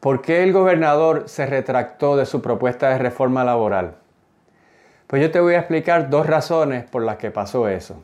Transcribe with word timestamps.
¿por 0.00 0.22
qué 0.22 0.42
el 0.42 0.52
gobernador 0.52 1.24
se 1.26 1.46
retractó 1.46 2.16
de 2.16 2.26
su 2.26 2.42
propuesta 2.42 2.88
de 2.88 2.98
reforma 2.98 3.44
laboral? 3.44 3.96
Pues 5.06 5.22
yo 5.22 5.30
te 5.30 5.40
voy 5.40 5.54
a 5.54 5.58
explicar 5.58 6.08
dos 6.08 6.26
razones 6.26 6.84
por 6.84 7.02
las 7.02 7.16
que 7.16 7.30
pasó 7.30 7.68
eso. 7.68 8.02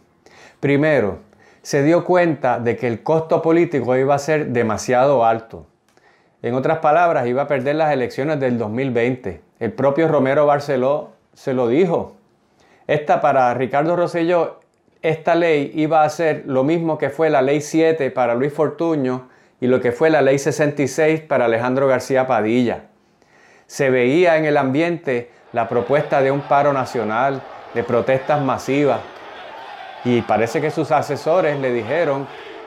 Primero, 0.60 1.18
se 1.62 1.82
dio 1.82 2.04
cuenta 2.04 2.58
de 2.58 2.76
que 2.76 2.86
el 2.86 3.02
costo 3.02 3.42
político 3.42 3.96
iba 3.96 4.14
a 4.14 4.18
ser 4.18 4.48
demasiado 4.48 5.24
alto. 5.24 5.66
En 6.42 6.54
otras 6.54 6.78
palabras, 6.78 7.26
iba 7.26 7.42
a 7.42 7.48
perder 7.48 7.76
las 7.76 7.92
elecciones 7.92 8.38
del 8.38 8.58
2020. 8.58 9.40
El 9.58 9.72
propio 9.72 10.06
Romero 10.06 10.46
Barceló 10.46 11.12
se 11.32 11.54
lo 11.54 11.68
dijo. 11.68 12.16
Esta 12.86 13.20
para 13.20 13.52
Ricardo 13.54 13.96
Rosselló, 13.96 14.60
esta 15.02 15.34
ley 15.34 15.72
iba 15.74 16.02
a 16.02 16.08
ser 16.08 16.44
lo 16.46 16.62
mismo 16.62 16.98
que 16.98 17.10
fue 17.10 17.30
la 17.30 17.42
ley 17.42 17.60
7 17.60 18.10
para 18.10 18.34
Luis 18.34 18.52
Fortuño 18.52 19.28
y 19.60 19.66
lo 19.66 19.80
que 19.80 19.92
fue 19.92 20.10
la 20.10 20.22
ley 20.22 20.38
66 20.38 21.20
para 21.22 21.46
Alejandro 21.46 21.86
García 21.86 22.26
Padilla. 22.26 22.84
Se 23.66 23.90
veía 23.90 24.36
en 24.36 24.44
el 24.44 24.56
ambiente 24.56 25.30
la 25.52 25.68
propuesta 25.68 26.20
de 26.20 26.30
un 26.30 26.42
paro 26.42 26.72
nacional, 26.72 27.42
de 27.74 27.82
protestas 27.82 28.42
masivas. 28.42 29.00
Y 30.04 30.20
parece 30.22 30.60
que 30.60 30.70
sus 30.70 30.92
asesores 30.92 31.58
le 31.58 31.72
dijeron 31.72 32.26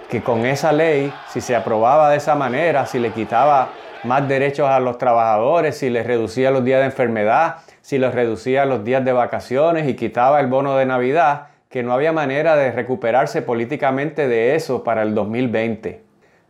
que 0.10 0.22
con 0.22 0.46
esa 0.46 0.72
ley, 0.72 1.14
si 1.30 1.40
se 1.40 1.56
aprobaba 1.56 2.10
de 2.10 2.18
esa 2.18 2.36
manera, 2.36 2.86
si 2.86 3.00
le 3.00 3.12
quitaba 3.12 3.70
más 4.04 4.28
derechos 4.28 4.68
a 4.68 4.80
los 4.80 4.98
trabajadores, 4.98 5.78
si 5.78 5.90
les 5.90 6.06
reducía 6.06 6.52
los 6.52 6.64
días 6.64 6.80
de 6.80 6.86
enfermedad, 6.86 7.58
si 7.82 7.98
les 7.98 8.14
reducía 8.14 8.66
los 8.66 8.84
días 8.84 9.06
de 9.06 9.14
vacaciones 9.14 9.88
y 9.88 9.96
quitaba 9.96 10.40
el 10.40 10.48
bono 10.48 10.76
de 10.78 10.86
Navidad, 10.86 11.48
que 11.70 11.84
no 11.84 11.94
había 11.94 12.12
manera 12.12 12.56
de 12.56 12.72
recuperarse 12.72 13.44
políticamente 13.44 14.28
de 14.28 14.56
eso 14.56 14.84
para 14.84 15.04
el 15.04 15.14
2020. 15.14 16.09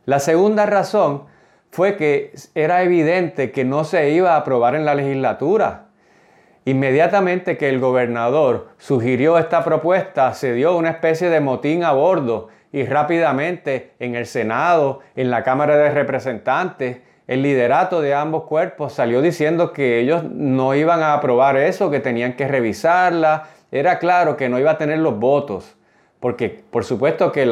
La 0.09 0.17
segunda 0.17 0.65
razón 0.65 1.25
fue 1.69 1.95
que 1.95 2.33
era 2.55 2.81
evidente 2.81 3.51
que 3.51 3.63
no 3.63 3.83
se 3.83 4.09
iba 4.09 4.33
a 4.33 4.37
aprobar 4.37 4.73
en 4.73 4.83
la 4.83 4.95
legislatura. 4.95 5.89
Inmediatamente 6.65 7.57
que 7.57 7.69
el 7.69 7.79
gobernador 7.79 8.69
sugirió 8.79 9.37
esta 9.37 9.63
propuesta, 9.63 10.33
se 10.33 10.53
dio 10.53 10.75
una 10.75 10.89
especie 10.89 11.29
de 11.29 11.41
motín 11.41 11.83
a 11.83 11.91
bordo 11.91 12.47
y 12.71 12.85
rápidamente 12.85 13.91
en 13.99 14.15
el 14.15 14.25
Senado, 14.25 15.01
en 15.15 15.29
la 15.29 15.43
Cámara 15.43 15.77
de 15.77 15.91
Representantes, 15.91 16.97
el 17.27 17.43
liderato 17.43 18.01
de 18.01 18.15
ambos 18.15 18.45
cuerpos 18.45 18.93
salió 18.93 19.21
diciendo 19.21 19.73
que 19.73 19.99
ellos 19.99 20.23
no 20.23 20.73
iban 20.73 21.03
a 21.03 21.13
aprobar 21.13 21.55
eso, 21.55 21.91
que 21.91 21.99
tenían 21.99 22.33
que 22.33 22.47
revisarla. 22.47 23.49
Era 23.71 23.99
claro 23.99 24.37
que 24.37 24.49
no 24.49 24.57
iba 24.57 24.71
a 24.71 24.77
tener 24.79 24.97
los 24.97 25.19
votos, 25.19 25.77
porque 26.19 26.63
por 26.71 26.83
supuesto 26.83 27.31
que 27.31 27.45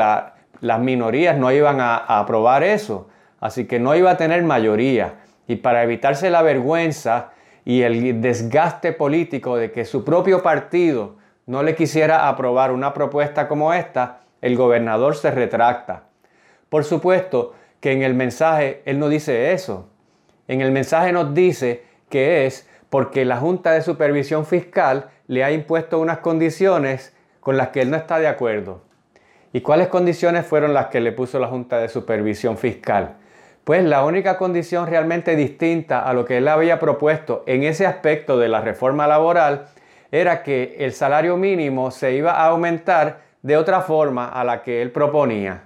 las 0.61 0.80
minorías 0.80 1.38
no 1.38 1.52
iban 1.52 1.80
a, 1.81 1.95
aprobar 1.97 2.63
eso, 2.63 3.09
así 3.39 3.66
que 3.66 3.80
no 3.80 3.95
iba 3.95 4.11
a 4.11 4.17
tener 4.17 4.44
mayoría. 4.44 5.16
Y 5.47 5.58
para 5.58 5.83
evitarse 5.83 6.30
la 6.30 6.41
vergüenza 6.41 7.31
y 7.63 7.81
el 7.81 8.22
desgaste 8.22 8.91
político 8.91 9.58
de 9.58 9.72
que 9.72 9.85
su 9.85 10.03
propio 10.03 10.41
partido 10.44 11.16
no 11.45 11.63
le 11.63 11.75
quisiera 11.75 12.28
aprobar 12.28 12.72
una 12.72 12.94
propuesta 12.94 13.47
como 13.47 13.73
esta, 13.73 14.22
el 14.41 14.55
gobernador 14.55 15.16
se 15.16 15.31
retracta. 15.31 16.03
Por 16.69 16.83
supuesto, 16.83 17.53
que 17.80 17.91
en 17.91 18.03
el 18.03 18.13
mensaje 18.13 18.81
él 18.85 19.00
no 19.00 19.09
dice 19.09 19.53
eso. 19.53 19.89
En 20.47 20.61
el 20.61 20.72
mensaje 20.72 21.11
nos 21.11 21.33
dice 21.33 21.83
que 22.09 22.45
es 22.45 22.67
porque 22.89 23.25
la 23.25 23.38
Junta 23.38 23.72
de 23.72 23.81
Supervisión 23.81 24.45
Fiscal 24.45 25.09
le 25.28 25.44
ha 25.44 25.52
impuesto 25.52 26.00
unas 26.00 26.19
condiciones 26.19 27.16
con 27.39 27.58
las 27.58 27.69
que 27.69 27.81
él 27.81 27.91
no 27.91 27.97
está 27.97 28.19
de 28.19 28.28
acuerdo. 28.28 28.86
¿Y 29.53 29.62
cuáles 29.62 29.88
condiciones 29.88 30.45
fueron 30.45 30.73
las 30.73 30.88
que 30.88 31.00
le 31.00 31.12
puso 31.12 31.40
la 31.40 31.48
Junta 31.48 31.80
de 31.80 31.90
Supervisión 31.90 32.58
Fiscal? 32.58 33.16
Pues 33.64 33.84
la 33.84 34.06
única 34.06 34.38
condición 34.38 34.88
realmente 34.88 35.36
distinta 35.36 36.02
a 36.08 36.14
lo 36.14 36.26
que 36.26 36.38
él 36.38 36.48
había 36.48 36.80
propuesto 36.80 37.44
en 37.48 37.64
ese 37.64 37.86
aspecto 37.86 38.38
de 38.38 38.48
la 38.48 38.62
reforma 38.62 39.08
laboral 39.08 39.68
era 40.12 40.44
que 40.44 40.78
el 40.80 40.94
salario 40.94 41.38
mínimo 41.38 41.92
se 41.92 42.14
iba 42.14 42.31
a 42.31 42.48
aumentar 42.48 43.22
de 43.41 43.57
otra 43.57 43.81
forma 43.81 44.30
a 44.30 44.44
la 44.44 44.63
que 44.63 44.81
él 44.81 44.91
proponía. 44.91 45.63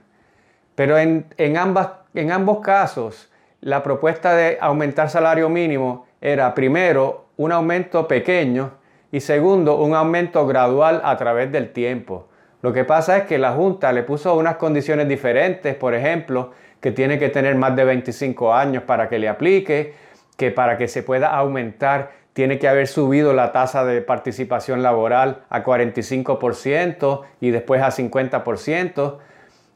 Pero 0.75 0.97
en, 0.97 1.25
ambas 1.57 1.89
en 2.13 2.31
ambos 2.31 2.59
casos, 2.61 3.31
la 3.61 3.83
propuesta 3.83 4.35
de 4.35 4.57
aumentar 4.59 5.09
salario 5.09 5.49
mínimo 5.49 6.07
era 6.19 6.53
primero 6.53 7.25
un 7.37 7.51
aumento 7.51 8.07
pequeño 8.07 8.71
y 9.11 9.19
segundo 9.19 9.75
un 9.77 9.93
aumento 9.93 10.47
gradual 10.47 11.01
a 11.03 11.17
través 11.17 11.51
del 11.51 11.71
tiempo. 11.71 12.29
Lo 12.61 12.73
que 12.73 12.83
pasa 12.85 13.17
es 13.17 13.23
que 13.23 13.37
la 13.37 13.53
Junta 13.53 13.91
le 13.91 14.03
puso 14.03 14.35
unas 14.35 14.57
condiciones 14.57 15.07
diferentes, 15.07 15.75
por 15.75 15.95
ejemplo, 15.95 16.51
que 16.79 16.91
tiene 16.91 17.17
que 17.17 17.29
tener 17.29 17.55
más 17.55 17.75
de 17.75 17.83
25 17.83 18.53
años 18.53 18.83
para 18.83 19.09
que 19.09 19.19
le 19.19 19.29
aplique, 19.29 19.93
que 20.37 20.51
para 20.51 20.77
que 20.77 20.87
se 20.87 21.03
pueda 21.03 21.29
aumentar 21.29 22.21
tiene 22.33 22.59
que 22.59 22.67
haber 22.67 22.87
subido 22.87 23.33
la 23.33 23.51
tasa 23.51 23.83
de 23.83 24.01
participación 24.01 24.81
laboral 24.81 25.43
a 25.49 25.63
45% 25.63 27.21
y 27.41 27.51
después 27.51 27.81
a 27.81 27.89
50%, 27.91 29.17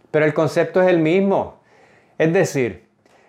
pero 0.10 0.26
el 0.26 0.34
concepto 0.34 0.82
es 0.82 0.88
el 0.88 1.00
mismo. 1.00 1.60
Es 2.18 2.32
decir, 2.32 2.86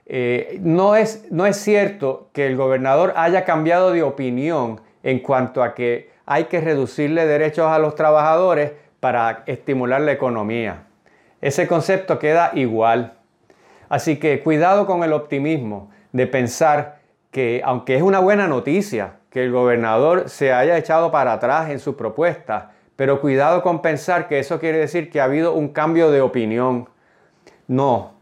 eh, 0.07 0.59
no, 0.61 0.95
es, 0.95 1.27
no 1.31 1.47
es 1.47 1.57
cierto 1.57 2.29
que 2.33 2.47
el 2.47 2.57
gobernador 2.57 3.15
haya 3.17 3.45
cambiado 3.45 3.91
de 3.91 4.05
opinión 4.05 4.81
en 5.03 5.19
cuanto 5.19 5.63
a 5.63 5.75
que 5.75 6.11
hay 6.25 6.45
que 6.45 6.61
reducirle 6.61 7.27
derechos 7.27 7.67
a 7.67 7.79
los 7.79 7.97
trabajadores 7.97 8.73
para 9.07 9.45
estimular 9.47 10.01
la 10.01 10.11
economía. 10.11 10.83
Ese 11.41 11.69
concepto 11.69 12.19
queda 12.19 12.51
igual. 12.55 13.13
Así 13.89 14.17
que 14.17 14.43
cuidado 14.43 14.85
con 14.85 15.05
el 15.05 15.13
optimismo 15.13 15.93
de 16.11 16.27
pensar 16.27 16.99
que, 17.31 17.63
aunque 17.65 17.95
es 17.95 18.03
una 18.03 18.19
buena 18.19 18.49
noticia 18.49 19.13
que 19.31 19.45
el 19.45 19.53
gobernador 19.53 20.29
se 20.29 20.53
haya 20.53 20.77
echado 20.77 21.13
para 21.13 21.35
atrás 21.35 21.71
en 21.71 21.79
su 21.79 21.97
propuesta, 21.97 22.73
pero 22.97 23.21
cuidado 23.21 23.63
con 23.63 23.81
pensar 23.81 24.27
que 24.27 24.41
eso 24.41 24.59
quiere 24.59 24.79
decir 24.79 25.09
que 25.09 25.21
ha 25.21 25.25
habido 25.25 25.53
un 25.53 25.69
cambio 25.69 26.11
de 26.11 26.21
opinión. 26.21 26.89
No, 27.69 28.15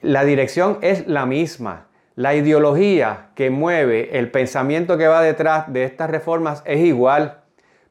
la 0.00 0.24
dirección 0.24 0.78
es 0.80 1.06
la 1.06 1.24
misma. 1.24 1.86
La 2.16 2.34
ideología 2.34 3.28
que 3.36 3.50
mueve 3.50 4.18
el 4.18 4.28
pensamiento 4.32 4.98
que 4.98 5.06
va 5.06 5.22
detrás 5.22 5.72
de 5.72 5.84
estas 5.84 6.10
reformas 6.10 6.64
es 6.66 6.80
igual, 6.80 7.42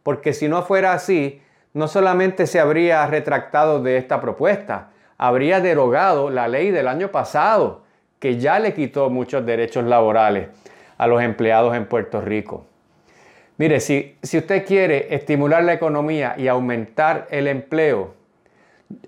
porque 0.03 0.34
si 0.34 0.50
no 0.50 0.63
fuera 0.63 0.91
así, 0.91 1.41
no 1.80 1.88
solamente 1.88 2.46
se 2.46 2.60
habría 2.60 3.08
retractado 3.08 3.82
de 3.82 3.96
esta 3.96 4.20
propuesta, 4.20 4.90
habría 5.18 5.62
derogado 5.62 6.30
la 6.30 6.50
ley 6.50 6.72
del 6.72 6.90
año 6.90 7.10
pasado, 7.10 7.84
que 8.20 8.38
ya 8.38 8.60
le 8.60 8.74
quitó 8.74 9.10
muchos 9.10 9.46
derechos 9.46 9.86
laborales 9.86 10.50
a 10.98 11.08
los 11.08 11.24
empleados 11.24 11.74
en 11.78 11.86
Puerto 11.86 12.20
Rico. 12.20 12.66
Mire, 13.58 13.80
si, 13.80 14.18
si 14.22 14.38
usted 14.38 14.66
quiere 14.66 15.16
estimular 15.16 15.64
la 15.64 15.72
economía 15.72 16.36
y 16.38 16.50
aumentar 16.50 17.28
el 17.32 17.48
empleo, 17.48 18.14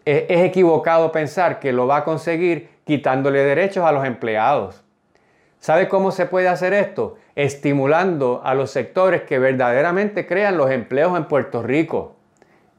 es, 0.05 0.23
es 0.29 0.39
equivocado 0.45 1.11
pensar 1.11 1.59
que 1.59 1.73
lo 1.73 1.87
va 1.87 1.97
a 1.97 2.03
conseguir 2.05 2.69
quitándole 2.85 3.43
derechos 3.43 3.83
a 3.83 3.91
los 3.91 4.05
empleados. 4.05 4.81
¿Sabe 5.59 5.89
cómo 5.89 6.11
se 6.11 6.25
puede 6.25 6.47
hacer 6.47 6.73
esto? 6.73 7.17
Estimulando 7.35 8.39
a 8.45 8.55
los 8.55 8.71
sectores 8.71 9.23
que 9.23 9.39
verdaderamente 9.39 10.25
crean 10.25 10.55
los 10.55 10.71
empleos 10.71 11.17
en 11.17 11.25
Puerto 11.25 11.61
Rico. 11.61 12.15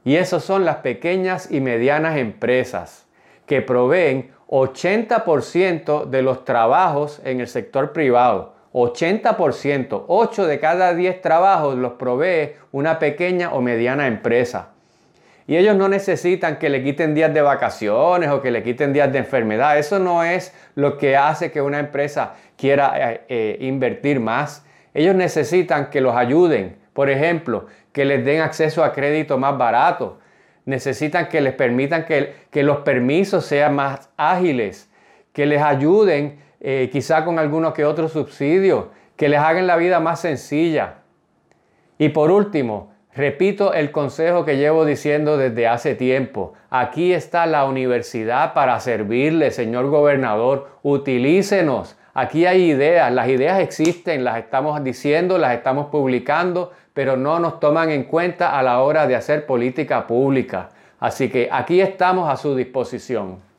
Y 0.05 0.15
esos 0.15 0.43
son 0.43 0.65
las 0.65 0.77
pequeñas 0.77 1.51
y 1.51 1.61
medianas 1.61 2.17
empresas 2.17 3.05
que 3.45 3.61
proveen 3.61 4.31
80% 4.47 6.05
de 6.05 6.21
los 6.21 6.45
trabajos 6.45 7.21
en 7.23 7.39
el 7.39 7.47
sector 7.47 7.93
privado. 7.93 8.53
80%, 8.73 10.05
8 10.07 10.47
de 10.47 10.59
cada 10.59 10.93
10 10.93 11.21
trabajos 11.21 11.75
los 11.75 11.93
provee 11.93 12.53
una 12.71 12.99
pequeña 12.99 13.53
o 13.53 13.61
mediana 13.61 14.07
empresa. 14.07 14.69
Y 15.45 15.57
ellos 15.57 15.75
no 15.75 15.89
necesitan 15.89 16.57
que 16.57 16.69
le 16.69 16.83
quiten 16.83 17.13
días 17.13 17.33
de 17.33 17.41
vacaciones 17.41 18.29
o 18.29 18.41
que 18.41 18.49
le 18.49 18.63
quiten 18.63 18.93
días 18.93 19.11
de 19.11 19.19
enfermedad. 19.19 19.77
Eso 19.77 19.99
no 19.99 20.23
es 20.23 20.53
lo 20.75 20.97
que 20.97 21.17
hace 21.17 21.51
que 21.51 21.61
una 21.61 21.79
empresa 21.79 22.33
quiera 22.57 22.93
eh, 23.11 23.21
eh, 23.27 23.57
invertir 23.59 24.19
más. 24.19 24.65
Ellos 24.93 25.15
necesitan 25.15 25.89
que 25.89 26.01
los 26.01 26.15
ayuden. 26.15 26.77
Por 26.93 27.09
ejemplo, 27.09 27.65
que 27.93 28.03
les 28.03 28.25
den 28.25 28.41
acceso 28.41 28.83
a 28.83 28.91
crédito 28.91 29.37
más 29.37 29.57
barato. 29.57 30.19
Necesitan 30.65 31.29
que 31.29 31.39
les 31.39 31.53
permitan 31.53 32.05
que, 32.05 32.63
los 32.63 32.79
permisos 32.79 33.45
sean 33.45 33.75
más 33.75 34.09
ágiles. 34.17 34.89
Que 35.31 35.45
les 35.45 35.61
ayuden 35.61 36.39
eh, 36.59 36.89
quizá 36.91 37.23
con 37.23 37.39
alguno 37.39 37.73
que 37.73 37.85
otro 37.85 38.09
subsidio. 38.09 38.91
Que 39.15 39.29
les 39.29 39.39
hagan 39.39 39.67
la 39.67 39.77
vida 39.77 39.99
más 39.99 40.19
sencilla. 40.19 40.95
Y 41.97 42.09
por 42.09 42.31
último, 42.31 42.93
Repito 43.15 43.73
el 43.73 43.91
consejo 43.91 44.43
que 44.43 44.57
llevo 44.57 44.85
diciendo 44.85 45.37
desde 45.37 45.67
hace 45.67 45.93
tiempo. 45.93 46.53
Aquí 46.71 47.13
está 47.13 47.45
la 47.45 47.65
universidad 47.65 48.53
para 48.53 48.79
servirle, 48.79 49.51
señor 49.51 49.87
gobernador. 49.89 50.79
Utilícenos. 50.81 51.95
Aquí 52.15 52.45
hay 52.45 52.69
ideas, 52.69 53.11
las 53.11 53.27
ideas 53.27 53.59
existen, 53.59 54.23
las 54.23 54.37
estamos 54.37 54.83
diciendo, 54.83 55.39
las 55.39 55.55
estamos 55.55 55.87
publicando, 55.87 56.71
pero 56.93 57.17
no 57.17 57.39
nos 57.39 57.59
toman 57.59 57.89
en 57.89 58.03
cuenta 58.03 58.57
a 58.57 58.61
la 58.61 58.81
hora 58.81 59.07
de 59.07 59.15
hacer 59.15 59.47
política 59.47 60.05
pública. 60.05 60.69
Así 60.99 61.29
que 61.29 61.49
aquí 61.51 61.81
estamos 61.81 62.29
a 62.29 62.37
su 62.37 62.55
disposición. 62.55 63.52